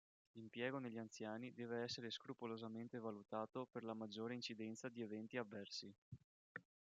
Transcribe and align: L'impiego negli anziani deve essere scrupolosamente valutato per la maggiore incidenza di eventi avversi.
L'impiego 0.33 0.79
negli 0.79 0.97
anziani 0.97 1.53
deve 1.53 1.83
essere 1.83 2.09
scrupolosamente 2.09 2.97
valutato 2.97 3.67
per 3.69 3.83
la 3.83 3.93
maggiore 3.93 4.33
incidenza 4.33 4.89
di 4.89 5.01
eventi 5.03 5.37
avversi. 5.37 5.93